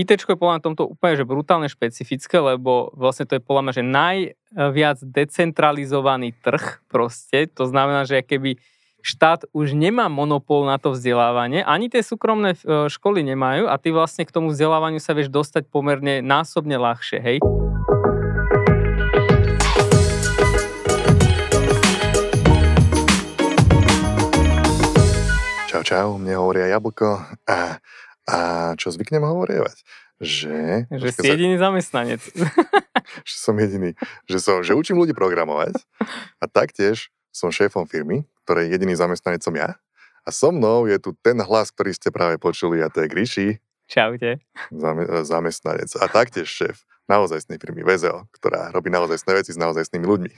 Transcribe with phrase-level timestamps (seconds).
[0.00, 3.72] IT je podľa mňa tomto úplne že brutálne špecifické, lebo vlastne to je podľa mňa,
[3.76, 7.44] že najviac decentralizovaný trh proste.
[7.60, 8.56] To znamená, že keby
[9.04, 13.92] štát už nemá monopol na to vzdelávanie, ani tie súkromné e, školy nemajú a ty
[13.92, 17.36] vlastne k tomu vzdelávaniu sa vieš dostať pomerne násobne ľahšie, hej.
[25.68, 27.80] Čau, čau, mne hovoria jablko a
[28.28, 29.76] a čo zvyknem hovorievať?
[30.20, 30.56] Že...
[30.92, 31.72] Že si jediný sa...
[31.72, 32.20] zamestnanec.
[33.28, 33.96] že som jediný.
[34.28, 35.80] Že, som, že učím ľudí programovať
[36.40, 39.80] a taktiež som šéfom firmy, ktorej jediný zamestnanec som ja.
[40.26, 43.48] A so mnou je tu ten hlas, ktorý ste práve počuli a to je Gríši.
[43.90, 44.38] Čaute.
[45.26, 50.32] zamestnanec a taktiež šéf naozajstnej firmy VZO, ktorá robí naozajstné veci s naozajstnými ľuďmi.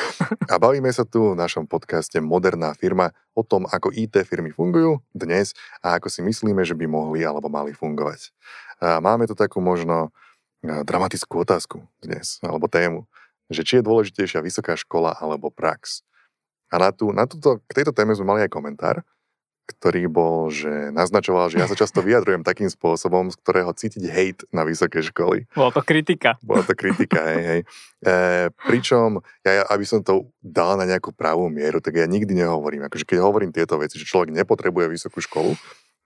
[0.52, 5.00] a bavíme sa tu v našom podcaste Moderná firma o tom, ako IT firmy fungujú
[5.16, 8.36] dnes a ako si myslíme, že by mohli alebo mali fungovať.
[8.84, 10.12] A máme tu takú možno
[10.60, 13.08] dramatickú otázku dnes, alebo tému,
[13.48, 16.04] že či je dôležitejšia vysoká škola alebo prax.
[16.70, 19.02] A na, tú, na túto, k tejto téme sme mali aj komentár,
[19.70, 24.42] ktorý bol, že naznačoval, že ja sa často vyjadrujem takým spôsobom, z ktorého cítiť hate
[24.50, 25.46] na vysoké školy.
[25.54, 26.36] Bola to kritika.
[26.42, 27.60] Bola to kritika, hej, hej.
[28.02, 28.14] E,
[28.66, 33.06] pričom, ja, aby som to dal na nejakú pravú mieru, tak ja nikdy nehovorím, akože
[33.06, 35.54] keď hovorím tieto veci, že človek nepotrebuje vysokú školu,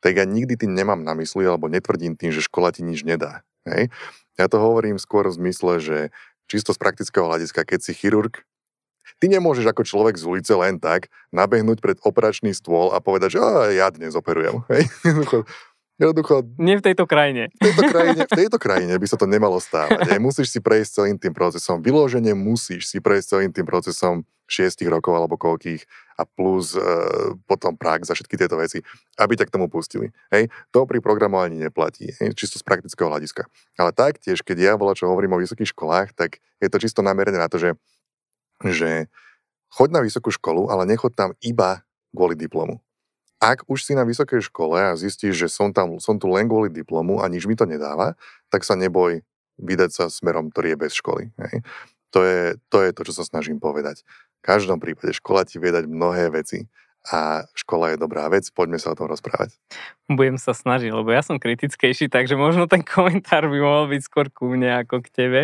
[0.05, 3.41] tak ja nikdy tým nemám na mysli, alebo netvrdím tým, že škola ti nič nedá.
[3.65, 3.89] Hej.
[4.37, 5.99] Ja to hovorím skôr v zmysle, že
[6.51, 8.45] čisto z praktického hľadiska, keď si chirurg,
[9.25, 13.73] Ty nemôžeš ako človek z ulice len tak nabehnúť pred operačný stôl a povedať, že
[13.73, 14.61] ja dnes operujem.
[14.69, 14.85] Hej?
[15.01, 17.49] Jednoducho, Nie v tejto krajine.
[17.57, 20.13] V tejto krajine, v tejto krajine by sa to nemalo stávať.
[20.13, 21.81] Aj musíš si prejsť celým tým procesom.
[21.81, 25.89] Vyloženie musíš si prejsť celým tým procesom šiestich rokov alebo koľkých
[26.21, 26.85] a plus e,
[27.49, 28.85] potom prax za všetky tieto veci,
[29.17, 30.13] aby ťa k tomu pustili.
[30.29, 30.53] Hej?
[30.77, 32.37] To pri programovaní neplatí, hej?
[32.37, 33.49] čisto z praktického hľadiska.
[33.81, 37.41] Ale taktiež, keď ja bola, čo hovorím o vysokých školách, tak je to čisto namerené
[37.41, 37.73] na to, že
[38.65, 39.13] že
[39.75, 41.83] choď na vysokú školu, ale nechoď tam iba
[42.15, 42.81] kvôli diplomu.
[43.43, 46.73] Ak už si na vysokej škole a zistíš, že som, tam, som tu len kvôli
[46.73, 48.17] diplomu a nič mi to nedáva,
[48.49, 49.21] tak sa neboj
[49.61, 51.35] vydať sa smerom, ktorý je bez školy.
[51.37, 51.61] Hej.
[52.15, 54.07] To, je, to je to, čo sa snažím povedať.
[54.41, 56.71] V každom prípade škola ti vie dať mnohé veci
[57.05, 59.61] a škola je dobrá vec, poďme sa o tom rozprávať.
[60.09, 64.33] Budem sa snažiť, lebo ja som kritickejší, takže možno ten komentár by mohol byť skôr
[64.33, 65.41] ku mne ako k tebe.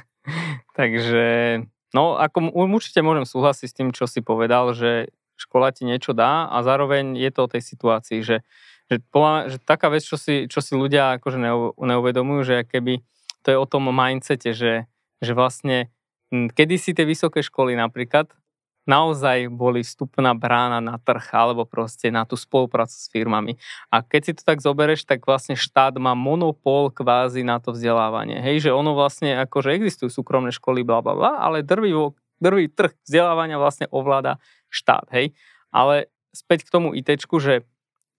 [0.78, 1.26] takže
[1.94, 6.48] No, ako určite môžem súhlasiť s tým, čo si povedal, že škola ti niečo dá
[6.48, 8.42] a zároveň je to o tej situácii, že,
[8.88, 8.96] že,
[9.52, 11.38] že taká vec, čo si, čo si ľudia akože
[11.76, 13.04] neuvedomujú, že keby
[13.44, 14.88] to je o tom mindsete, že,
[15.20, 15.92] že vlastne
[16.32, 18.26] kedy si tie vysoké školy napríklad
[18.86, 23.58] naozaj boli vstupná brána na trh alebo proste na tú spoluprácu s firmami.
[23.90, 28.38] A keď si to tak zobereš, tak vlastne štát má monopol kvázi na to vzdelávanie.
[28.38, 31.92] Hej, že ono vlastne akože existujú súkromné školy, bla bla bla, ale drvý,
[32.38, 34.38] drvý trh vzdelávania vlastne ovláda
[34.70, 35.10] štát.
[35.12, 35.34] Hej.
[35.74, 37.66] Ale späť k tomu ITčku, že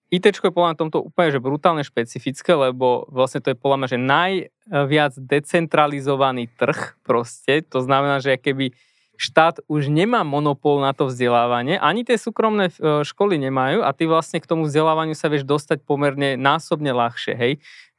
[0.07, 3.88] IT je podľa mňa tomto úplne že brutálne špecifické, lebo vlastne to je podľa mňa,
[3.91, 7.59] že najviac decentralizovaný trh proste.
[7.75, 8.72] To znamená, že keby
[9.17, 14.05] štát už nemá monopol na to vzdelávanie, ani tie súkromné e, školy nemajú a ty
[14.05, 17.53] vlastne k tomu vzdelávaniu sa vieš dostať pomerne násobne ľahšie, hej.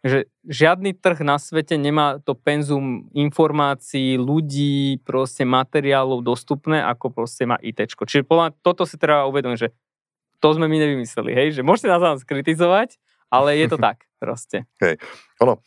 [0.06, 7.50] Že žiadny trh na svete nemá to penzum informácií, ľudí, proste materiálov dostupné, ako proste
[7.50, 7.82] má IT.
[7.90, 9.74] Čiže podľa toto si treba uvedomiť, že
[10.38, 12.94] to sme my nevymysleli, hej, že môžete nás vám skritizovať,
[13.26, 14.70] ale je to tak proste.
[14.78, 15.02] Hej,
[15.42, 15.58] ono,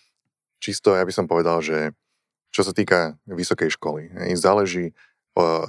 [0.63, 1.91] čisto ja by som povedal, že
[2.51, 4.91] čo sa týka vysokej školy, záleží,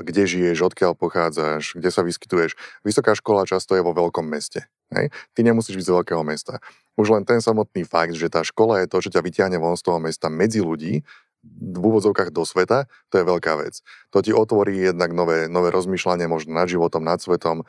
[0.02, 2.58] kde žiješ, odkiaľ pochádzaš, kde sa vyskytuješ.
[2.82, 4.66] Vysoká škola často je vo veľkom meste.
[4.90, 5.14] Hej?
[5.32, 6.58] Ty nemusíš byť z veľkého mesta.
[6.98, 9.86] Už len ten samotný fakt, že tá škola je to, čo ťa vyťahne von z
[9.86, 11.06] toho mesta medzi ľudí,
[11.42, 13.82] v úvodzovkách do sveta, to je veľká vec.
[14.14, 17.66] To ti otvorí jednak nové, nové rozmýšľanie možno nad životom, nad svetom,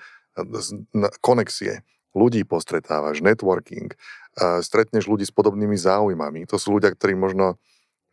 [1.26, 1.82] konexie.
[2.14, 3.90] Ľudí postretávaš, networking,
[4.62, 6.46] stretneš ľudí s podobnými záujmami.
[6.54, 7.58] To sú ľudia, ktorí možno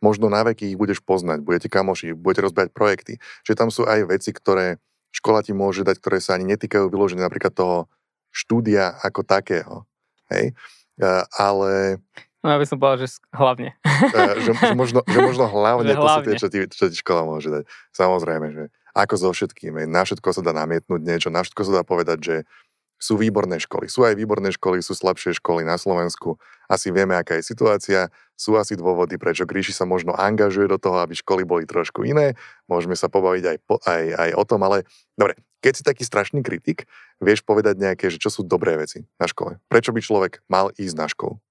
[0.01, 3.21] možno na veky ich budeš poznať, budete kamoši, budete rozbehať projekty.
[3.45, 4.81] Čiže tam sú aj veci, ktoré
[5.13, 7.77] škola ti môže dať, ktoré sa ani netýkajú vyloženia napríklad toho
[8.33, 9.85] štúdia ako takého.
[10.33, 10.57] Hej?
[11.37, 12.01] Ale...
[12.41, 13.77] No ja by som povedal, že hlavne.
[13.85, 16.01] že, že, možno, že možno hlavne, že hlavne.
[16.01, 17.63] to sú tie, čo ti, čo ti škola môže dať.
[17.93, 19.77] Samozrejme, že ako so všetkým.
[19.87, 22.35] Na všetko sa dá namietnúť niečo, na všetko sa dá povedať, že
[23.01, 23.89] sú výborné školy.
[23.89, 26.37] Sú aj výborné školy, sú slabšie školy na Slovensku.
[26.69, 28.13] Asi vieme, aká je situácia.
[28.37, 32.37] Sú asi dôvody, prečo Gríši sa možno angažuje do toho, aby školy boli trošku iné.
[32.69, 34.85] Môžeme sa pobaviť aj, po, aj, aj o tom, ale
[35.17, 36.85] dobre, keď si taký strašný kritik,
[37.17, 39.57] vieš povedať nejaké, že čo sú dobré veci na škole.
[39.65, 41.41] Prečo by človek mal ísť na školu?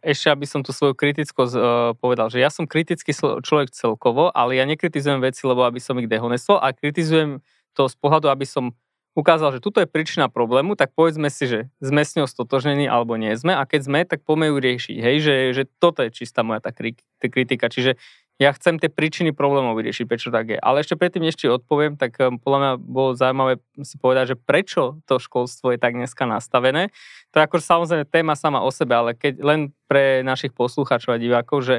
[0.00, 1.66] ešte aby som tu svoju kritickosť uh,
[2.00, 3.12] povedal, že ja som kritický
[3.44, 7.44] človek celkovo, ale ja nekritizujem veci, lebo aby som ich dehonestoval a kritizujem
[7.76, 8.72] to z pohľadu, aby som
[9.16, 13.16] ukázal, že tuto je príčina problému, tak povedzme si, že sme s ňou stotožnení alebo
[13.16, 14.96] nie sme a keď sme, tak poďme ju riešiť.
[15.00, 17.72] Hej, že, že toto je čistá moja tá kritika.
[17.72, 17.96] Čiže
[18.36, 20.58] ja chcem tie príčiny problémov vyriešiť, prečo tak je.
[20.60, 25.00] Ale ešte predtým ešte odpoviem, tak um, podľa mňa bolo zaujímavé si povedať, že prečo
[25.08, 26.92] to školstvo je tak dneska nastavené.
[27.32, 31.22] To je ako samozrejme téma sama o sebe, ale keď len pre našich poslucháčov a
[31.22, 31.76] divákov, že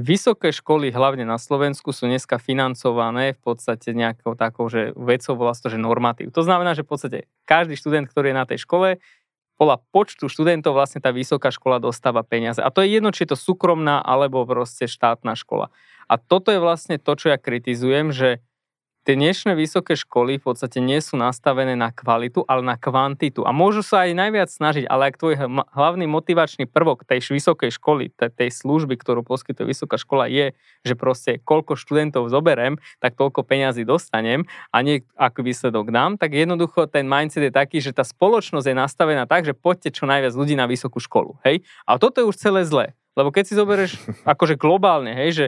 [0.00, 5.54] vysoké školy, hlavne na Slovensku, sú dneska financované v podstate nejakou takou, že vecou volá
[5.54, 6.34] to, že normatív.
[6.34, 8.98] To znamená, že v podstate každý študent, ktorý je na tej škole,
[9.54, 12.58] podľa počtu študentov vlastne tá vysoká škola dostáva peniaze.
[12.58, 15.70] A to je jedno, či je to súkromná alebo proste štátna škola.
[16.10, 18.42] A toto je vlastne to, čo ja kritizujem, že
[19.04, 23.44] tie dnešné vysoké školy v podstate nie sú nastavené na kvalitu, ale na kvantitu.
[23.44, 25.36] A môžu sa aj najviac snažiť, ale ak tvoj
[25.76, 31.36] hlavný motivačný prvok tej vysokej školy, tej služby, ktorú poskytuje vysoká škola, je, že proste
[31.44, 37.04] koľko študentov zoberiem, tak toľko peňazí dostanem a nie ako výsledok dám, tak jednoducho ten
[37.04, 40.64] mindset je taký, že tá spoločnosť je nastavená tak, že poďte čo najviac ľudí na
[40.64, 41.36] vysokú školu.
[41.44, 41.60] Hej?
[41.84, 42.96] A toto je už celé zlé.
[43.14, 43.94] Lebo keď si zoberieš
[44.26, 45.46] akože globálne, hej, že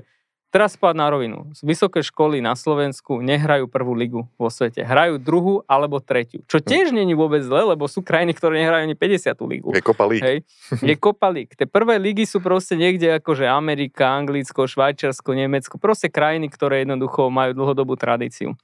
[0.56, 1.53] Teraz spať na rovinu.
[1.61, 4.81] Vysoké školy na Slovensku nehrajú prvú ligu vo svete.
[4.81, 6.41] Hrajú druhú alebo tretiu.
[6.49, 6.64] Čo hm.
[6.64, 9.37] tiež není vôbec zle, lebo sú krajiny, ktoré nehrajú ani 50.
[9.53, 9.69] ligu.
[9.76, 10.25] Je kopa líg.
[10.25, 10.49] Hej.
[10.81, 11.53] Je kopa líg.
[11.53, 15.76] Tie prvé ligy sú proste niekde ako že Amerika, Anglicko, Švajčiarsko, Nemecko.
[15.76, 18.56] Proste krajiny, ktoré jednoducho majú dlhodobú tradíciu.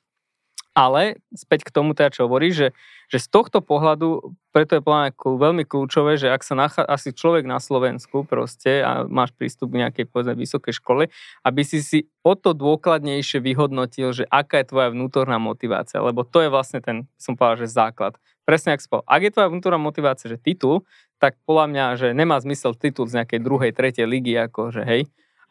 [0.72, 2.72] Ale späť k tomu teda, čo hovorí, že,
[3.12, 7.44] že z tohto pohľadu, preto je plán veľmi kľúčové, že ak sa nachá, asi človek
[7.44, 11.12] na Slovensku proste a máš prístup k nejakej povedzme vysokej škole,
[11.44, 16.40] aby si si o to dôkladnejšie vyhodnotil, že aká je tvoja vnútorná motivácia, lebo to
[16.40, 18.16] je vlastne ten, som povedal, že základ.
[18.48, 19.04] Presne ak spol.
[19.04, 20.88] Ak je tvoja vnútorná motivácia, že titul,
[21.20, 25.02] tak podľa mňa, že nemá zmysel titul z nejakej druhej, tretej ligy, ako že hej.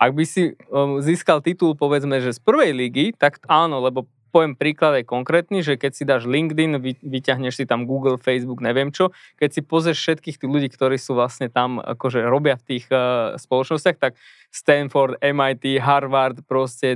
[0.01, 4.56] Ak by si um, získal titul, povedzme, že z prvej ligy, tak áno, lebo poviem
[4.56, 8.89] príklad aj konkrétny, že keď si dáš LinkedIn, vy, vyťahneš si tam Google, Facebook, neviem
[8.89, 12.86] čo, keď si pozrieš všetkých tých ľudí, ktorí sú vlastne tam, akože robia v tých
[12.88, 14.16] uh, spoločnostiach, tak
[14.50, 16.95] Stanford, MIT, Harvard, proste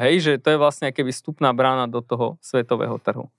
[0.00, 3.32] hej, že to je vlastne keby vstupná brána do toho svetového trhu.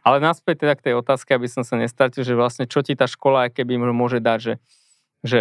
[0.00, 3.04] Ale naspäť teda k tej otázke, aby som sa nestratil, že vlastne čo ti tá
[3.04, 4.54] škola keby môže dať, že,
[5.22, 5.40] že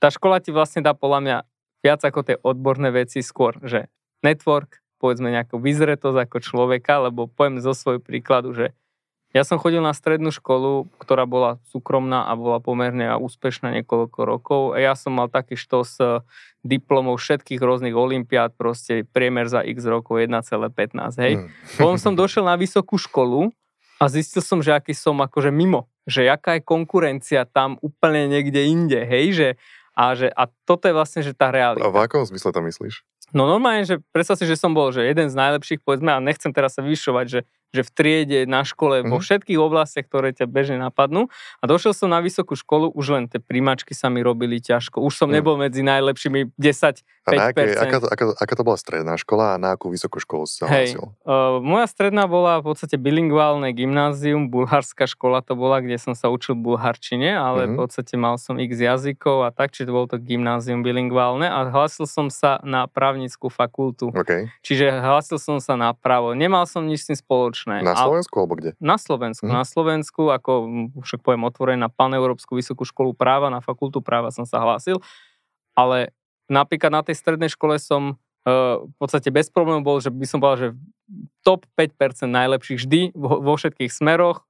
[0.00, 1.36] tá škola ti vlastne dá podľa mňa
[1.80, 3.88] viac ako tie odborné veci skôr, že
[4.20, 8.76] network, povedzme nejakú vyzretosť ako človeka, lebo poviem zo svojho príkladu, že
[9.30, 14.62] ja som chodil na strednú školu, ktorá bola súkromná a bola pomerne úspešná niekoľko rokov
[14.74, 16.18] a ja som mal taký štos eh,
[16.66, 21.34] diplomov všetkých rôznych olimpiád, proste priemer za x rokov 1,15, hej.
[21.38, 21.46] Mm.
[21.78, 23.54] Potom som došiel na vysokú školu
[24.02, 28.66] a zistil som, že aký som akože mimo, že aká je konkurencia tam úplne niekde
[28.66, 29.48] inde, hej, že
[29.94, 31.84] a, že, a toto je vlastne, že tá realita.
[31.84, 33.04] A v akom zmysle to myslíš?
[33.30, 36.50] No normálne, že predstav si, že som bol že jeden z najlepších, povedzme, a nechcem
[36.50, 39.10] teraz sa vyšovať, že že v triede, na škole, mm-hmm.
[39.10, 39.24] vo mhm.
[39.24, 41.30] všetkých oblastiach, ktoré ťa bežne napadnú.
[41.62, 44.98] A došiel som na vysokú školu, už len tie príjmačky sa mi robili ťažko.
[45.00, 45.34] Už som mm.
[45.38, 49.54] nebol medzi najlepšími 10 a na aké, aká, to, aká, aká to bola stredná škola
[49.54, 53.70] a na akú vysokú školu si sa Hej, uh, moja stredná bola v podstate bilingválne
[53.76, 57.76] gymnázium, bulharská škola to bola, kde som sa učil bulharčine, ale mm-hmm.
[57.76, 61.68] v podstate mal som x jazykov a tak, čiže to bolo to gymnázium bilingválne a
[61.70, 64.10] hlásil som sa na právnickú fakultu.
[64.10, 64.50] Okay.
[64.66, 66.32] Čiže hlásil som sa na právo.
[66.32, 67.84] Nemal som nič s tým spoločné spoločné.
[67.84, 68.70] Na Slovensku alebo kde?
[68.80, 69.44] Na Slovensku.
[69.44, 69.54] Hmm.
[69.60, 70.52] Na Slovensku, ako
[71.04, 75.04] však poviem otvorené na Paneurópsku vysokú školu práva, na fakultu práva som sa hlásil,
[75.76, 76.16] ale
[76.48, 78.16] napríklad na tej strednej škole som
[78.48, 80.68] uh, v podstate bez problémov bol, že by som povedal, že
[81.44, 84.46] top 5% najlepších vždy vo, vo všetkých smeroch,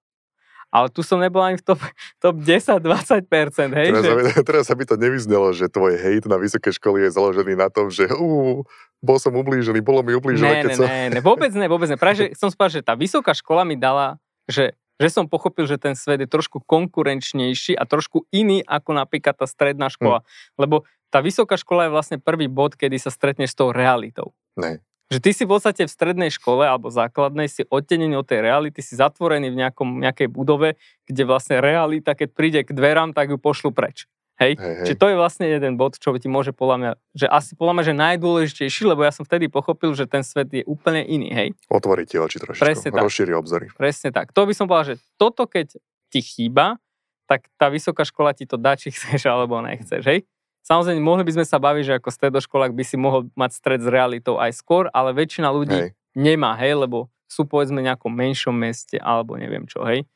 [0.70, 1.82] ale tu som nebol ani v top,
[2.24, 3.88] top 10-20%, hej?
[3.90, 4.12] Teraz, že...
[4.14, 7.68] by, teraz sa by to nevyznelo, že tvoj hejt na vysoké školy je založený na
[7.68, 8.62] tom, že uh,
[9.02, 10.86] bol som ublížený, bolo mi ublížené, ne, keď ne, som...
[10.86, 11.98] Ne, ne, vôbec ne, vôbec ne.
[11.98, 15.76] Práve, že som spal, že tá vysoká škola mi dala, že, že som pochopil, že
[15.76, 20.22] ten svet je trošku konkurenčnejší a trošku iný ako napríklad tá stredná škola.
[20.22, 20.26] Hm.
[20.62, 20.76] Lebo
[21.10, 24.30] tá vysoká škola je vlastne prvý bod, kedy sa stretneš s tou realitou.
[24.54, 24.78] Ne.
[25.10, 28.78] Že ty si v podstate v strednej škole alebo základnej si odtenený od tej reality,
[28.78, 33.36] si zatvorený v nejakom, nejakej budove, kde vlastne realita, keď príde k dverám, tak ju
[33.36, 34.06] pošlu preč.
[34.38, 34.54] Hej?
[34.56, 34.86] Hej, hej.
[34.86, 37.84] Čiže to je vlastne jeden bod, čo ti môže podľa mňa, že asi podľa mňa,
[37.84, 41.48] že najdôležitejší, lebo ja som vtedy pochopil, že ten svet je úplne iný, hej.
[41.68, 43.02] Otvorí ti oči trošičku, Presne tak.
[43.04, 43.66] rozšíri obzory.
[43.76, 44.32] Presne tak.
[44.32, 45.76] To by som povedal, že toto keď
[46.08, 46.80] ti chýba,
[47.28, 50.24] tak tá vysoká škola ti to dá, či chceš alebo nechceš, hej.
[50.70, 53.90] Samozrejme, mohli by sme sa baviť, že ako stredoškolák by si mohol mať stred s
[53.90, 55.90] realitou aj skôr, ale väčšina ľudí hej.
[56.14, 60.06] nemá, hej, lebo sú povedzme v nejakom menšom meste alebo neviem čo, hej.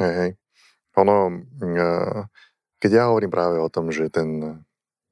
[0.00, 0.30] Hej, hej.
[0.96, 2.24] Ono, uh
[2.80, 4.40] keď ja hovorím práve o tom, že ten,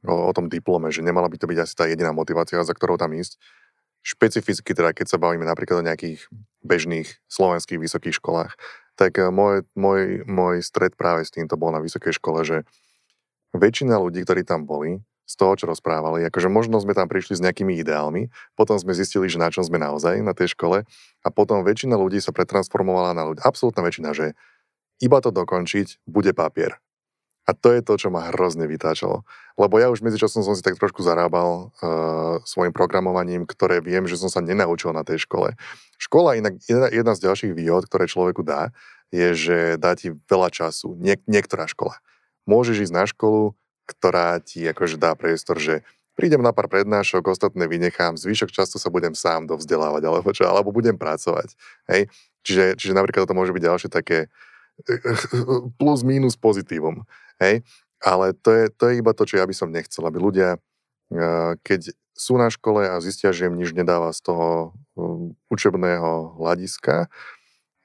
[0.01, 2.97] o, o tom diplome, že nemala by to byť asi tá jediná motivácia, za ktorou
[2.97, 3.37] tam ísť,
[4.01, 6.25] špecificky teda, keď sa bavíme napríklad o nejakých
[6.65, 8.57] bežných slovenských vysokých školách,
[8.97, 12.65] tak eh, môj, môj, môj stred práve s týmto bol na vysokej škole, že
[13.59, 16.25] väčšina ľudí, ktorí tam boli, z toho, čo rozprávali.
[16.25, 19.77] Akože možno sme tam prišli s nejakými ideálmi, potom sme zistili, že na čom sme
[19.77, 20.89] naozaj na tej škole
[21.21, 23.45] a potom väčšina ľudí sa pretransformovala na ľudí.
[23.45, 24.33] Absolutná väčšina, že
[25.05, 26.81] iba to dokončiť, bude papier.
[27.49, 29.25] A to je to, čo ma hrozne vytáčalo.
[29.57, 34.21] Lebo ja už medzičasom som si tak trošku zarábal uh, svojim programovaním, ktoré viem, že
[34.21, 35.57] som sa nenaučil na tej škole.
[35.97, 38.69] Škola, inak jedna, jedna z ďalších výhod, ktoré človeku dá,
[39.09, 40.93] je, že dá ti veľa času.
[41.01, 41.97] Nie, niektorá škola.
[42.49, 43.53] Môžeš ísť na školu,
[43.85, 45.85] ktorá ti akože dá priestor, že
[46.17, 50.73] prídem na pár prednášok, ostatné vynechám, zvyšok času sa budem sám dovzdelávať, alebo čo, alebo
[50.73, 51.55] budem pracovať.
[51.87, 52.11] Hej?
[52.43, 54.27] Čiže, čiže napríklad to môže byť ďalšie také
[55.81, 57.07] plus minus pozitívum.
[57.39, 57.63] Hej?
[58.03, 61.53] Ale to je, to je iba to, čo ja by som nechcel, aby ľudia, eh,
[61.63, 67.07] keď sú na škole a zistia, že im nič nedáva z toho um, učebného hľadiska,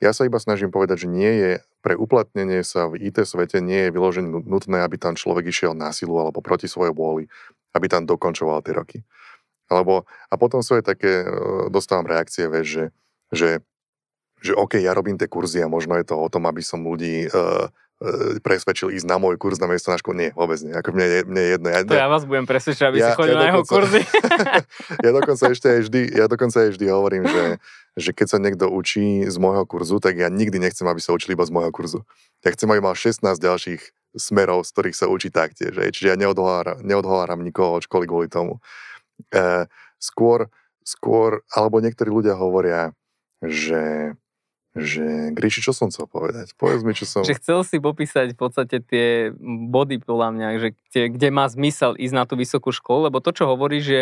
[0.02, 1.52] ja sa iba snažím povedať, že nie je
[1.84, 5.92] pre uplatnenie sa v IT svete nie je vyložené nutné, aby tam človek išiel na
[5.92, 7.28] silu alebo proti svojej vôli,
[7.76, 8.98] aby tam dokončoval tie roky.
[9.68, 12.86] Alebo, a potom sú aj také, eh, dostávam reakcie, vieš, že,
[13.36, 13.50] že,
[14.40, 17.28] že OK, ja robím tie kurzy a možno je to o tom, aby som ľudí
[17.28, 17.83] uh, E,
[18.44, 20.18] presvedčil ísť na môj kurz na miesto na školu.
[20.18, 20.76] Nie, vôbec nie.
[20.76, 21.68] Ako mne, je, mne je jedno.
[21.72, 24.02] Ja, to ja vás budem presvedčiť, aby ja, si chodil ja na jeho kurzy.
[25.06, 27.44] ja dokonca ešte aj vždy, ja dokonca aj vždy hovorím, že,
[27.96, 31.38] že keď sa niekto učí z môjho kurzu, tak ja nikdy nechcem, aby sa učili
[31.38, 32.00] iba z môjho kurzu.
[32.44, 33.82] Ja chcem, aby mal 16 ďalších
[34.20, 35.74] smerov, z ktorých sa učí taktiež.
[35.74, 38.62] Čiže ja neodhováram, neodhováram nikoho od školy kvôli tomu.
[39.32, 39.66] E,
[39.98, 40.52] skôr,
[40.86, 42.94] skôr, alebo niektorí ľudia hovoria,
[43.42, 44.14] že
[44.74, 46.58] že Gríši, čo som chcel povedať?
[46.58, 47.22] Povedz mi, čo som...
[47.22, 49.30] Že chcel si popísať v podstate tie
[49.70, 53.30] body, podľa mňa, že kde, kde má zmysel ísť na tú vysokú školu, lebo to,
[53.38, 54.02] čo hovoríš, že,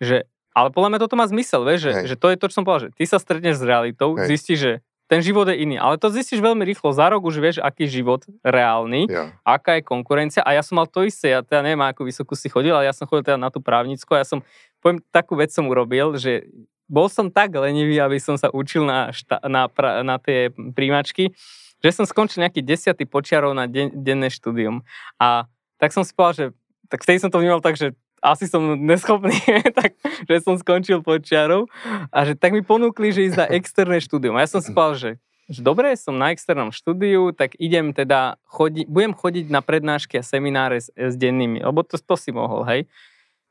[0.00, 0.16] že
[0.56, 2.88] ale podľa mňa toto má zmysel, vieš, že, že to je to, čo som povedal,
[2.88, 4.26] že ty sa stretneš s realitou, Hej.
[4.32, 4.72] zistíš, že
[5.08, 8.28] ten život je iný, ale to zistíš veľmi rýchlo, za rok už vieš, aký život
[8.44, 9.32] reálny, ja.
[9.40, 12.52] aká je konkurencia a ja som mal to isté, ja teda neviem, ako vysokú si
[12.52, 14.44] chodil, ale ja som chodil teda na tú právnickú a ja som,
[14.84, 16.44] poviem, takú vec som urobil, že
[16.88, 21.36] bol som tak lenivý, aby som sa učil na, šta, na, pra, na tie príjmačky,
[21.78, 24.82] že som skončil nejaký desiatý počiarov na den, denné štúdium.
[25.20, 25.46] A
[25.78, 26.46] tak som si povedal, že
[26.88, 29.38] tak vtedy som to vnímal tak, že asi som neschopný,
[29.78, 29.94] tak,
[30.26, 31.70] že som skončil počiarov
[32.10, 34.34] a že tak mi ponúkli, že ísť na externé štúdium.
[34.34, 35.10] A ja som si povedal, že,
[35.46, 40.26] že dobre, som na externom štúdiu, tak idem teda, chodi, budem chodiť na prednášky a
[40.26, 42.90] semináre s, s dennými, lebo to, to si mohol, hej.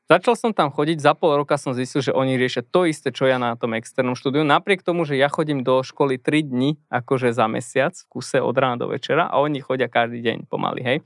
[0.07, 3.27] Začal som tam chodiť, za pol roka som zistil, že oni riešia to isté, čo
[3.27, 7.35] ja na tom externom štúdiu, napriek tomu, že ja chodím do školy 3 dni, akože
[7.35, 10.97] za mesiac, v kuse od rána do večera a oni chodia každý deň pomaly, hej.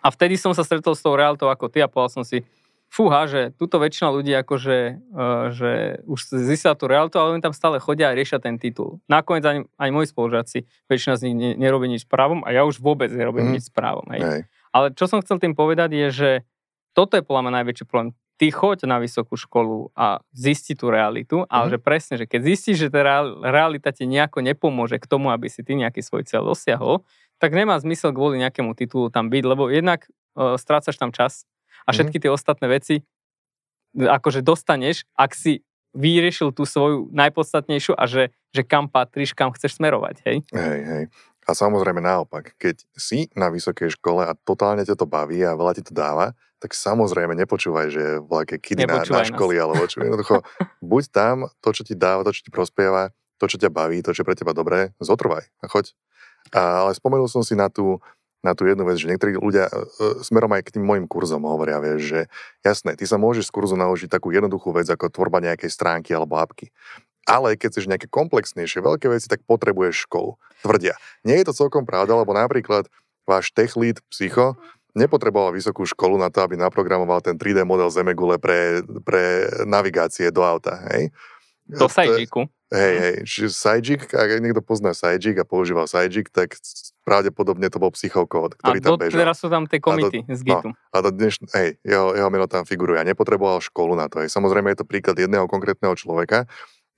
[0.00, 2.40] A vtedy som sa stretol s tou realitou ako ty a povedal som si,
[2.88, 4.76] fúha, že túto väčšina ľudí akože,
[5.12, 9.02] uh, že už zistila tú realitu, ale oni tam stále chodia a riešia ten titul.
[9.10, 10.58] Nakoniec aj, aj moji spolužiaci,
[10.88, 13.54] väčšina z nich ne, nerobí nič s právom a ja už vôbec nerobím mm.
[13.58, 14.06] nič s právom.
[14.14, 14.20] Hej.
[14.22, 14.42] Hej.
[14.72, 16.30] Ale čo som chcel tým povedať je, že
[16.96, 18.16] toto je podľa mňa najväčší problém.
[18.40, 21.72] Ty choď na vysokú školu a zisti tú realitu, ale mhm.
[21.72, 23.04] že presne, že keď zistíš, že tá
[23.44, 27.04] realita ti nejako nepomôže k tomu, aby si ty nejaký svoj cieľ dosiahol,
[27.36, 31.44] tak nemá zmysel kvôli nejakému titulu tam byť, lebo jednak uh, strácaš tam čas
[31.84, 31.94] a mhm.
[32.00, 33.04] všetky tie ostatné veci
[33.96, 35.64] akože dostaneš, ak si
[35.96, 40.36] vyriešil tú svoju najpodstatnejšiu a že, že kam patríš, kam chceš smerovať, hej?
[40.52, 41.04] Hej, hej.
[41.46, 45.78] A samozrejme naopak, keď si na vysokej škole a totálne ťa to baví a veľa
[45.78, 50.02] ti to dáva, tak samozrejme nepočúvaj, že vlaké kidy na, na školy alebo čo.
[50.02, 50.42] Jednoducho,
[50.82, 54.10] buď tam, to, čo ti dáva, to, čo ti prospieva, to, čo ťa baví, to,
[54.10, 55.94] čo je pre teba dobré, zotrvaj a choď.
[56.50, 58.02] A, ale spomenul som si na tú,
[58.42, 59.74] na tú jednu vec, že niektorí ľudia e,
[60.22, 62.20] smerom aj k tým mojim kurzom hovoria, vieš, že
[62.62, 66.38] jasné, ty sa môžeš z kurzu naučiť takú jednoduchú vec ako tvorba nejakej stránky alebo
[66.38, 66.70] apky.
[67.26, 70.38] Ale keď chceš nejaké komplexnejšie, veľké veci, tak potrebuješ školu.
[70.62, 70.94] Tvrdia.
[71.26, 72.86] Nie je to celkom pravda, lebo napríklad
[73.26, 74.54] váš tech lead psycho
[74.96, 80.40] nepotreboval vysokú školu na to, aby naprogramoval ten 3D model Zemegule pre, pre navigácie do
[80.40, 80.80] auta.
[80.94, 81.12] Hej?
[81.68, 82.48] Do Sajjiku.
[82.66, 86.58] Hej, hej, čiže Sajjik, ak niekto pozná Sajjik a používal Sajjik, tak
[87.06, 89.14] pravdepodobne to bol psychokód, ktorý a tam bežal.
[89.14, 90.74] A teraz sú tam tie komity z Gitu.
[90.74, 92.98] No, a do dneš, hej, jeho, jeho meno tam figuruje.
[92.98, 94.18] A nepotreboval školu na to.
[94.18, 94.34] Hej.
[94.34, 96.50] Samozrejme je to príklad jedného konkrétneho človeka,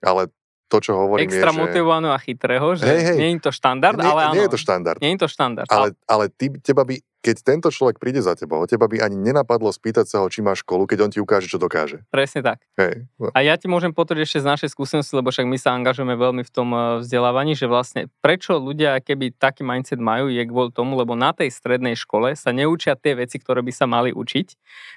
[0.02, 0.30] ale
[0.68, 3.96] to, čo hovorím Extra je, motivovaného a chytrého, že hej, hej, nie je to štandard,
[3.96, 4.34] nie, ale áno.
[4.36, 4.98] Nie je to štandard.
[5.00, 5.68] Nie je to štandard.
[5.72, 9.74] Ale, ale ty, teba by keď tento človek príde za tebou, teba by ani nenapadlo
[9.74, 12.06] spýtať sa ho, či má školu, keď on ti ukáže, čo dokáže.
[12.14, 12.62] Presne tak.
[12.78, 13.10] Hej.
[13.18, 13.34] No.
[13.34, 16.42] A ja ti môžem potvrdiť ešte z našej skúsenosti, lebo však my sa angažujeme veľmi
[16.46, 20.94] v tom eh, vzdelávaní, že vlastne prečo ľudia keby taký mindset majú, je kvôli tomu,
[20.94, 24.46] lebo na tej strednej škole sa neučia tie veci, ktoré by sa mali učiť,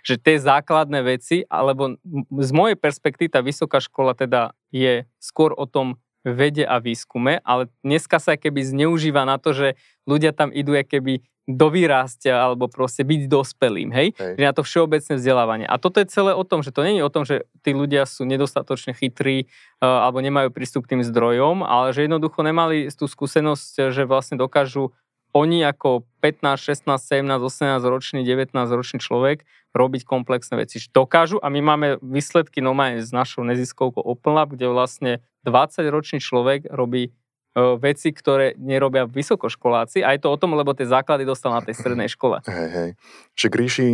[0.05, 1.97] že tie základné veci, alebo
[2.37, 7.67] z mojej perspektívy tá vysoká škola teda je skôr o tom vede a výskume, ale
[7.81, 9.67] dneska sa keby zneužíva na to, že
[10.05, 14.13] ľudia tam idú keby do vyrástia alebo proste byť dospelým, hej?
[14.13, 14.35] hej?
[14.37, 15.65] Že na to všeobecné vzdelávanie.
[15.65, 18.05] A toto je celé o tom, že to nie je o tom, že tí ľudia
[18.05, 19.49] sú nedostatočne chytrí
[19.81, 24.37] uh, alebo nemajú prístup k tým zdrojom, ale že jednoducho nemali tú skúsenosť, že vlastne
[24.37, 24.93] dokážu
[25.31, 30.83] oni ako 15, 16, 17, 18 ročný, 19 ročný človek robiť komplexné veci.
[30.91, 36.19] Dokážu a my máme výsledky normálne s našou neziskovkou Open Lab, kde vlastne 20 ročný
[36.19, 37.15] človek robí
[37.55, 41.75] veci, ktoré nerobia vysokoškoláci a je to o tom, lebo tie základy dostal na tej
[41.75, 42.39] strednej škole.
[42.47, 42.89] Hej, hej.
[43.35, 43.87] Čiže Gríši,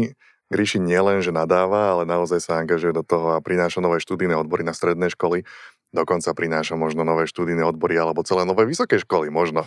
[0.48, 4.62] Gríši nielen, že nadáva, ale naozaj sa angažuje do toho a prináša nové študijné odbory
[4.62, 5.44] na strednej školy.
[5.92, 9.66] Dokonca prináša možno nové študijné odbory alebo celé nové vysoké školy, možno.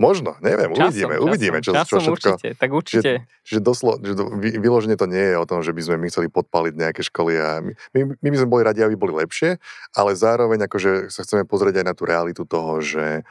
[0.00, 2.30] Možno, neviem, časom, uvidíme, časom, uvidíme, čo, časom čo všetko.
[2.32, 3.12] Určite, tak určite.
[3.44, 5.96] Že, že, doslo, že do, vy, vyložene to nie je o tom, že by sme
[6.00, 9.12] my chceli podpaliť nejaké školy a my, my, my by sme boli radi, aby boli
[9.12, 9.60] lepšie,
[9.92, 13.28] ale zároveň akože sa chceme pozrieť aj na tú realitu toho, že,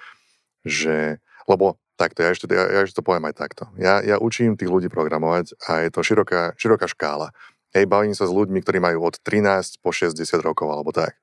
[0.62, 1.18] že
[1.50, 3.66] lebo takto, ja ešte, ja, ja ešte to poviem aj takto.
[3.76, 7.34] Ja, ja učím tých ľudí programovať a je to široká, široká škála.
[7.74, 11.18] Hej, bavím sa s ľuďmi, ktorí majú od 13 po 60 rokov alebo tak.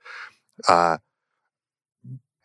[0.67, 0.99] A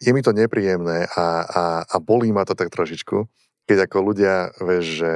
[0.01, 3.29] je mi to nepríjemné a, a, a bolí ma to tak trošičku,
[3.69, 5.11] keď ako ľudia, vieš, že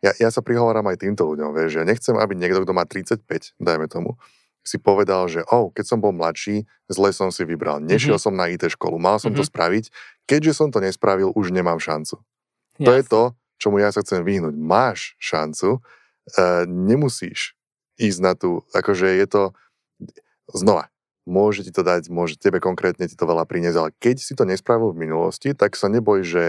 [0.00, 3.20] ja, ja sa prihováram aj týmto ľuďom, vieš, že nechcem, aby niekto, kto má 35,
[3.60, 4.16] dajme tomu,
[4.64, 8.32] si povedal, že oh, keď som bol mladší, zle som si vybral, nešiel mm-hmm.
[8.32, 9.40] som na IT školu, mal som mm-hmm.
[9.40, 9.50] to mhm.
[9.52, 9.84] spraviť,
[10.24, 12.16] keďže som to nespravil, už nemám šancu.
[12.80, 12.84] Jasne.
[12.88, 13.22] To je to,
[13.60, 14.56] čomu ja sa chcem vyhnúť.
[14.56, 17.54] Máš šancu, uh, nemusíš
[18.00, 19.42] ísť na tú, akože je to,
[20.50, 20.90] znova,
[21.24, 24.44] môže ti to dať, môže tebe konkrétne ti to veľa priniesť, ale keď si to
[24.44, 26.44] nespravil v minulosti, tak sa neboj, že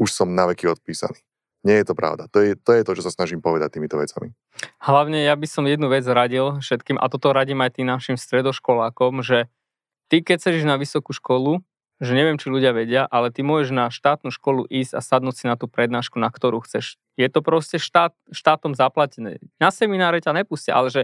[0.00, 1.20] už som na veky odpísaný.
[1.62, 2.26] Nie je to pravda.
[2.34, 4.34] To je, to je to, čo sa snažím povedať týmito vecami.
[4.82, 9.22] Hlavne ja by som jednu vec radil všetkým, a toto radím aj tým našim stredoškolákom,
[9.22, 9.46] že
[10.10, 11.62] ty keď chceš na vysokú školu,
[12.02, 15.44] že neviem, či ľudia vedia, ale ty môžeš na štátnu školu ísť a sadnúť si
[15.46, 16.98] na tú prednášku, na ktorú chceš.
[17.14, 19.38] Je to proste štát, štátom zaplatené.
[19.62, 21.02] Na semináre ťa nepustia, ale že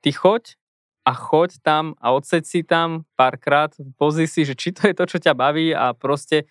[0.00, 0.56] ty choď
[1.02, 5.04] a choď tam a odseď si tam párkrát, pozri si, že či to je to,
[5.06, 6.46] čo ťa baví a proste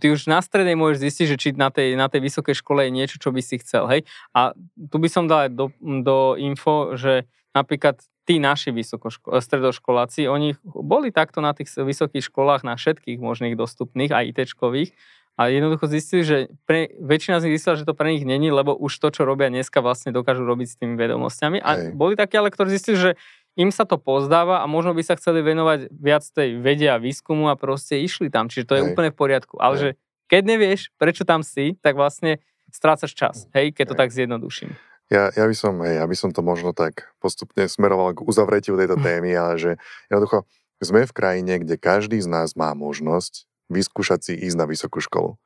[0.00, 2.96] ty už na strednej môžeš zistiť, že či na tej, na tej vysokej škole je
[2.96, 4.08] niečo, čo by si chcel, hej.
[4.32, 4.56] A
[4.88, 10.56] tu by som dal aj do, do info, že napríklad tí naši vysokoško- stredoškoláci, oni
[10.64, 14.96] boli takto na tých vysokých školách, na všetkých možných dostupných, aj ITčkových,
[15.32, 16.36] a jednoducho zistili, že
[16.68, 19.48] pre, väčšina z nich zistila, že to pre nich není, lebo už to, čo robia
[19.48, 21.56] dneska, vlastne dokážu robiť s tými vedomosťami.
[21.64, 21.96] A Hej.
[21.96, 23.10] boli takí, ale ktorí zistili, že
[23.56, 27.52] im sa to pozdáva a možno by sa chceli venovať viac tej vede a výskumu
[27.52, 28.48] a proste išli tam.
[28.48, 28.88] Čiže to je Hej.
[28.96, 29.60] úplne v poriadku.
[29.60, 29.80] Ale Hej.
[29.80, 29.88] že
[30.32, 32.40] keď nevieš, prečo tam si, tak vlastne
[32.72, 33.36] strácaš čas.
[33.52, 34.00] Hej, keď to Hej.
[34.00, 34.72] tak zjednoduším.
[35.12, 38.80] Ja, ja, by som, hej, ja by som to možno tak postupne smeroval k uzavretiu
[38.80, 39.70] tejto témy, ale že
[40.08, 40.48] jednoducho
[40.80, 45.36] sme v krajine, kde každý z nás má možnosť vyskúšať si ísť na vysokú školu.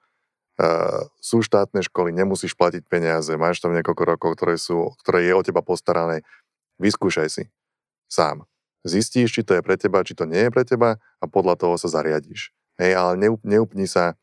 [0.57, 5.37] Uh, sú štátne školy, nemusíš platiť peniaze, máš tam niekoľko rokov, ktoré, sú, ktoré je
[5.37, 6.25] o teba postarané.
[6.81, 7.45] Vyskúšaj si
[8.07, 8.47] sám.
[8.87, 11.75] Zistíš, či to je pre teba, či to nie je pre teba a podľa toho
[11.75, 12.55] sa zariadiš.
[12.79, 14.15] Hej, ale neupni sa,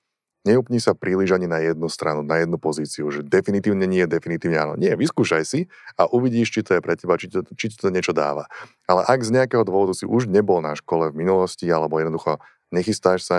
[0.47, 4.73] neupni sa príliš ani na jednu stranu, na jednu pozíciu, že definitívne nie, definitívne áno.
[4.79, 5.59] Nie, vyskúšaj si
[5.99, 8.47] a uvidíš, či to je pre teba, či to, či to niečo dáva.
[8.87, 12.39] Ale ak z nejakého dôvodu si už nebol na škole v minulosti alebo jednoducho
[12.71, 13.37] nechystáš sa,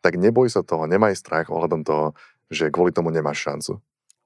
[0.00, 2.16] tak neboj sa toho, nemaj strach ohľadom toho,
[2.48, 3.82] že kvôli tomu nemáš šancu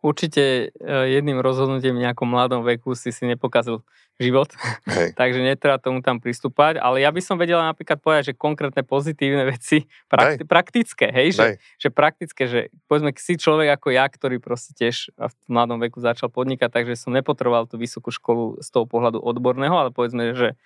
[0.06, 3.82] určite e, jedným rozhodnutím v nejakom mladom veku si si nepokazil
[4.16, 4.48] život,
[4.88, 5.12] Hej.
[5.20, 9.44] takže netreba tomu tam pristúpať, ale ja by som vedela napríklad povedať, že konkrétne pozitívne
[9.44, 10.48] veci, prakti- hej.
[10.48, 15.34] praktické, hej, že, že praktické, že povedzme si človek ako ja, ktorý proste tiež v
[15.52, 19.92] mladom veku začal podnikať, takže som nepotreboval tú vysokú školu z toho pohľadu odborného, ale
[19.92, 20.56] povedzme, že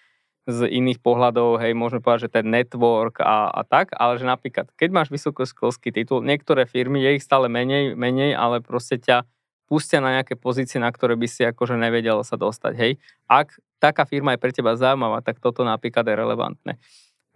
[0.48, 4.72] z iných pohľadov, hej, môžeme povedať, že ten network a, a tak, ale že napríklad,
[4.74, 9.28] keď máš vysokoškolský titul, niektoré firmy, je ich stále menej, menej, ale proste ťa
[9.70, 12.92] pustia na nejaké pozície, na ktoré by si akože nevedel sa dostať, hej.
[13.30, 16.72] Ak taká firma je pre teba zaujímavá, tak toto napríklad je relevantné.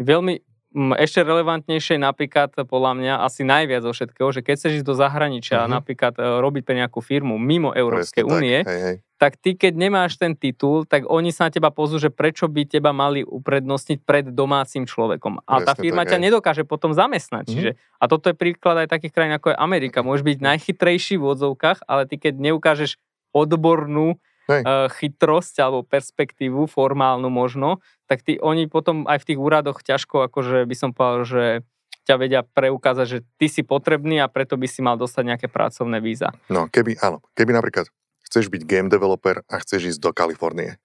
[0.03, 0.43] Veľmi
[0.75, 5.63] ešte relevantnejšie napríklad podľa mňa asi najviac zo všetkého, že keď chceš ísť do zahraničia
[5.63, 5.71] uh-huh.
[5.71, 8.97] napríklad e, robiť pre nejakú firmu mimo Európskej únie, tak, hej, hej.
[9.25, 12.69] Tak ty keď nemáš ten titul, tak oni sa na teba pozú, že prečo by
[12.69, 15.41] teba mali uprednostniť pred domácim človekom.
[15.49, 16.25] A Presne tá firma tak, ťa hej.
[16.29, 17.49] nedokáže potom zamestnať.
[17.49, 17.55] Uh-huh.
[17.57, 20.05] Čiže, a toto je príklad aj takých krajín ako je Amerika.
[20.05, 23.01] Môžeš byť najchytrejší v odzovkách, ale ty keď neukážeš
[23.33, 24.61] odbornú Hej.
[24.61, 30.29] uh, chytrosť alebo perspektívu, formálnu možno, tak tí, oni potom aj v tých úradoch ťažko,
[30.29, 31.45] akože by som povedal, že
[32.05, 36.05] ťa vedia preukázať, že ty si potrebný a preto by si mal dostať nejaké pracovné
[36.05, 36.29] víza.
[36.53, 37.89] No, keby, áno, keby napríklad
[38.27, 40.81] chceš byť game developer a chceš ísť do Kalifornie,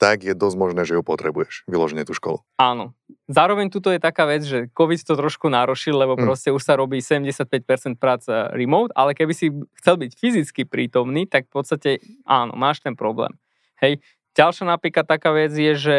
[0.00, 2.40] tak je dosť možné, že ju potrebuješ, vyloženie tú školu.
[2.56, 2.96] Áno.
[3.28, 6.24] Zároveň tuto je taká vec, že COVID to trošku narošil, lebo Mm.
[6.24, 11.52] proste už sa robí 75% práca remote, ale keby si chcel byť fyzicky prítomný, tak
[11.52, 11.90] v podstate
[12.24, 13.36] áno, máš ten problém.
[13.84, 14.00] Hej.
[14.32, 15.98] Ďalšia napríklad taká vec je, že,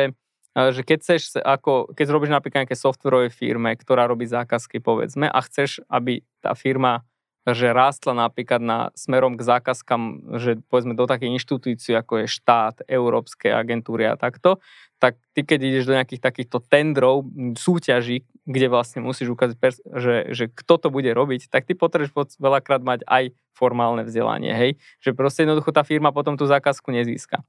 [0.58, 5.30] e, že keď chceš, ako, keď robíš napríklad nejaké softwarovej firme, ktorá robí zákazky, povedzme,
[5.30, 7.06] a chceš, aby tá firma
[7.48, 12.86] že rástla napríklad na smerom k zákazkám, že povedzme do takej inštitúcií, ako je štát,
[12.86, 14.62] európske agentúry a takto,
[15.02, 17.26] tak ty keď ideš do nejakých takýchto tendrov,
[17.58, 19.58] súťaží, kde vlastne musíš ukázať,
[19.98, 24.72] že, že kto to bude robiť, tak ty potrebuješ veľakrát mať aj formálne vzdelanie, hej?
[25.02, 27.42] Že proste jednoducho tá firma potom tú zákazku nezíska.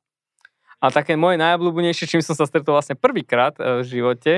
[0.82, 4.32] A také moje najobľúbenejšie, čím som sa stretol vlastne prvýkrát e, v živote,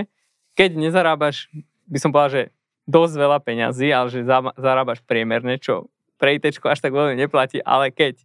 [0.58, 1.48] keď nezarábaš,
[1.86, 2.42] by som povedal, že
[2.84, 5.88] dosť veľa peňazí, ale že za- zarábaš priemerne, čo
[6.20, 8.20] pre ITčko až tak veľmi neplatí, ale keď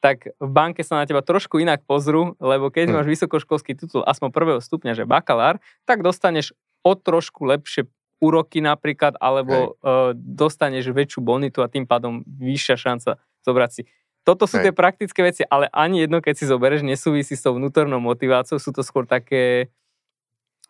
[0.00, 2.94] tak v banke sa na teba trošku inak pozrú, lebo keď Hm.
[2.96, 7.84] máš vysokoškolský titul aspoň prvého stupňa, že bakalár, tak dostaneš o trošku lepšie
[8.20, 13.10] úroky napríklad, alebo uh, dostaneš väčšiu bonitu a tým pádom vyššia šanca
[13.44, 13.82] zobrať si.
[14.24, 14.68] Toto sú Hej.
[14.68, 18.76] tie praktické veci, ale ani jedno, keď si zoberieš, nesúvisí s tou vnútornou motiváciou, sú
[18.76, 19.72] to skôr také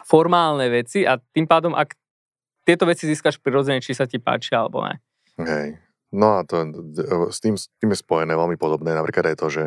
[0.07, 1.99] formálne veci a tým pádom, ak
[2.71, 5.03] tieto veci získaš prirodzene, či sa ti páčia alebo ne.
[5.43, 5.83] Hej.
[6.15, 6.71] No a to,
[7.35, 8.95] s, tým, s tým je spojené veľmi podobné.
[8.95, 9.63] Napríklad aj to, že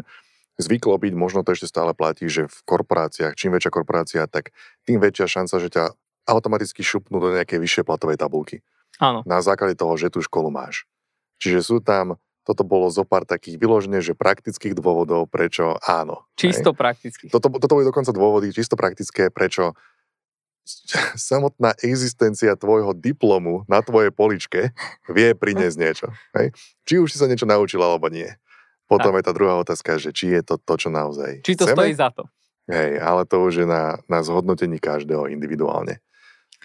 [0.55, 4.55] zvyklo byť, možno to ešte stále platí, že v korporáciách, čím väčšia korporácia, tak
[4.87, 5.83] tým väčšia šanca, že ťa
[6.31, 8.63] automaticky šupnú do nejakej vyššej platovej tabulky.
[9.01, 10.87] Áno, Na základe toho, že tú školu máš.
[11.41, 12.15] Čiže sú tam,
[12.47, 16.27] toto bolo zo pár takých vyložené, že praktických dôvodov, prečo áno.
[16.37, 16.53] hej.
[16.53, 17.27] čisto prakticky.
[17.31, 19.73] Toto, toto boli dokonca dôvody čisto praktické, prečo
[21.19, 24.71] samotná existencia tvojho diplomu na tvojej poličke
[25.12, 26.08] vie priniesť niečo.
[26.36, 26.56] Hej?
[26.88, 28.32] Či už si sa niečo naučil, alebo nie.
[28.88, 31.78] Potom je tá druhá otázka, že či je to to, čo naozaj Či to chceme.
[31.80, 32.28] stojí za to.
[32.69, 35.99] Hej, ale to už je na, na zhodnotení každého individuálne.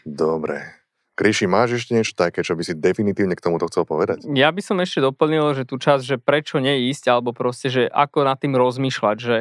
[0.06, 0.78] Dobre.
[1.18, 4.22] Kryši, máš ešte niečo také, čo by si definitívne k tomuto chcel povedať?
[4.38, 8.22] Ja by som ešte doplnil, že tú časť, že prečo neísť, alebo proste, že ako
[8.22, 9.38] nad tým rozmýšľať, že,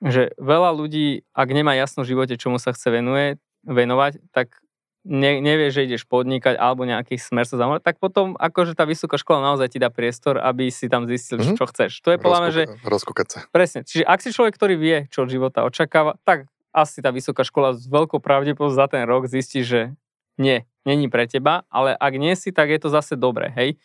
[0.00, 4.60] že veľa ľudí, ak nemá jasno v živote, čomu sa chce venuje, venovať, tak
[5.02, 9.14] ne, nevie, že ideš podnikať alebo nejaký smer sa zamerať, tak potom akože tá vysoká
[9.14, 11.44] škola naozaj ti dá priestor, aby si tam zistil, Mhm.
[11.46, 11.58] mm-hmm.
[11.58, 11.92] čo chceš.
[12.00, 13.38] To je podľa mňa, že Rozkúka- Rozkúkať sa.
[13.50, 13.80] Presne.
[13.82, 17.72] Čiže ak si človek, ktorý vie, čo od života očakáva, tak asi tá vysoká škola
[17.72, 19.94] s veľkou pravdepodobnosťou za ten rok zistí, že
[20.34, 23.78] nie, není pre teba, ale ak nie si, tak je to zase dobre, hej.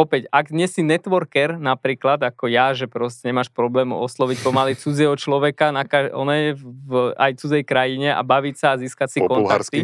[0.00, 5.12] Opäť, ak nie si networker napríklad, ako ja, že proste nemáš problém osloviť pomaly cudzieho
[5.12, 9.28] človeka na ka- onej v aj cudzej krajine a baviť sa a získať si Po
[9.28, 9.80] kontakty bulharsky?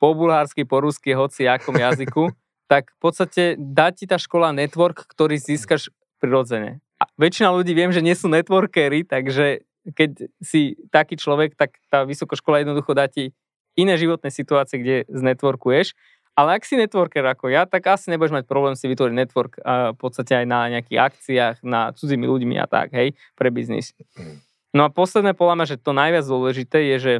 [0.00, 2.32] po bulharsky, po rusky, hoci akom jazyku,
[2.72, 5.88] tak v podstate dá ti tá škola network, ktorý získaš
[6.20, 6.84] prirodzene.
[7.00, 9.64] A väčšina ľudí viem, že nie sú networkery, takže
[9.96, 13.32] keď si taký človek, tak tá vysoká škola jednoducho dá ti
[13.72, 15.96] iné životné situácie, kde znetworkuješ.
[16.38, 19.92] Ale ak si networker ako ja, tak asi nebudeš mať problém si vytvoriť network a
[19.92, 23.92] v podstate aj na nejakých akciách, na cudzími ľuďmi a tak, hej, pre biznis.
[24.16, 24.50] Mhm.
[24.70, 27.14] No a posledné podľa mňa, že to najviac dôležité je, že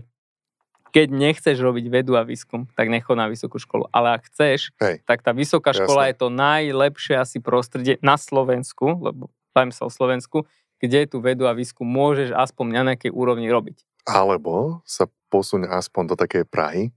[0.91, 3.87] keď nechceš robiť vedu a výskum, tak nechod na vysokú školu.
[3.95, 5.03] Ale ak chceš, Hej.
[5.07, 5.87] tak tá vysoká Jasné.
[5.87, 10.47] škola je to najlepšie asi prostredie na Slovensku, lebo bavím sa o Slovensku,
[10.83, 13.87] kde tú vedu a výskum môžeš aspoň na nejakej úrovni robiť.
[14.07, 16.91] Alebo sa posuň aspoň do takej Prahy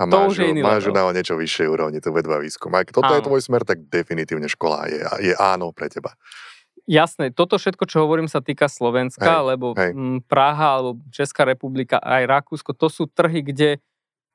[0.00, 0.96] a To máš, už je iný máš level.
[0.96, 2.72] na o niečo vyššej úrovni, tú vedu a výskum.
[2.72, 3.26] Ak toto je Áno.
[3.26, 6.16] tvoj smer, tak definitívne škola je, je áno pre teba.
[6.84, 9.92] Jasné, toto všetko, čo hovorím, sa týka Slovenska, Hej, lebo hej.
[9.92, 13.78] m, Praha alebo Česká republika, aj Rakúsko, to sú trhy, kde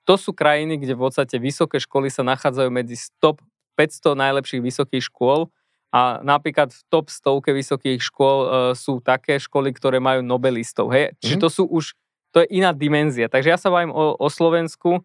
[0.04, 3.42] to sú krajiny, kde v podstate vysoké školy sa nachádzajú medzi top
[3.74, 5.50] 500 najlepších vysokých škôl
[5.90, 10.94] a napríklad v top stovke vysokých škôl e, sú také školy, ktoré majú nobelistov.
[10.94, 11.18] Hej?
[11.20, 11.42] Čiže Mhm.
[11.42, 11.98] to sú už,
[12.30, 13.26] to je iná dimenzia.
[13.26, 15.02] Takže ja sa bavím o, o Slovensku,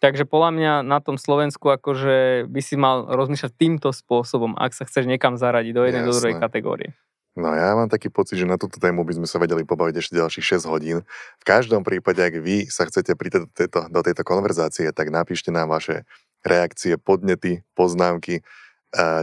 [0.00, 4.84] takže podľa mňa na tom Slovensku akože by si mal rozmýšľať týmto spôsobom, ak sa
[4.84, 6.44] chceš niekam zaradiť do jednej, do druhej Jasné.
[6.44, 6.90] kategórie.
[7.36, 10.16] No ja mám taký pocit, že na túto tému by sme sa vedeli pobaviť ešte
[10.16, 11.04] ďalších 6 hodín.
[11.36, 15.52] V každom prípade, ak vy sa chcete pridať do tejto, do tejto konverzácie, tak napíšte
[15.52, 16.08] nám vaše
[16.40, 18.40] reakcie, podnety, poznámky,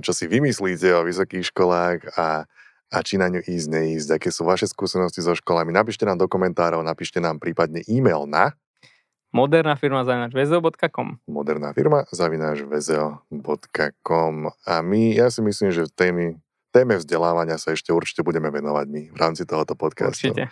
[0.06, 2.46] čo si vymyslíte o vysokých školách a,
[2.94, 5.74] a či na ňu ísť, neísť, aké sú vaše skúsenosti so školami.
[5.74, 8.54] Napíšte nám do komentárov, napíšte nám prípadne e-mail na
[9.34, 11.18] Moderná firma zavináč väzov.com.
[11.26, 16.38] moderná firma zavináš vzeo.com a my, ja si myslím, že témy
[16.74, 20.34] téme vzdelávania sa ešte určite budeme venovať my v rámci tohoto podcastu.
[20.34, 20.50] Určite.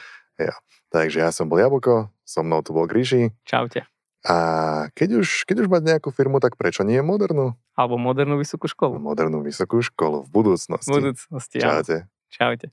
[0.93, 3.33] Takže ja som bol Jablko, so mnou tu bol Gríši.
[3.41, 3.89] Čaute.
[4.21, 4.37] A
[4.93, 7.57] keď už, keď už mať nejakú firmu, tak prečo nie modernú?
[7.73, 9.01] Alebo modernú vysokú školu.
[9.01, 10.93] Modernú vysokú školu v budúcnosti.
[10.93, 11.81] V budúcnosti, áno.
[11.81, 11.97] Čaute.
[12.29, 12.67] Čaute.